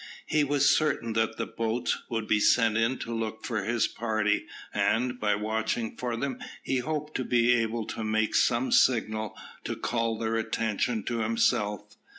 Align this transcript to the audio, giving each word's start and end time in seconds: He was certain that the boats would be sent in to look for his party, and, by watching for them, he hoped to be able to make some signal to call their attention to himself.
He 0.25 0.43
was 0.43 0.75
certain 0.75 1.13
that 1.13 1.37
the 1.37 1.45
boats 1.45 1.95
would 2.09 2.27
be 2.27 2.39
sent 2.39 2.75
in 2.75 2.97
to 3.01 3.13
look 3.13 3.45
for 3.45 3.63
his 3.63 3.85
party, 3.87 4.47
and, 4.73 5.19
by 5.19 5.35
watching 5.35 5.95
for 5.95 6.17
them, 6.17 6.39
he 6.63 6.77
hoped 6.79 7.13
to 7.17 7.23
be 7.23 7.53
able 7.53 7.85
to 7.85 8.03
make 8.03 8.33
some 8.33 8.71
signal 8.71 9.37
to 9.63 9.75
call 9.75 10.17
their 10.17 10.37
attention 10.37 11.03
to 11.03 11.19
himself. 11.19 11.97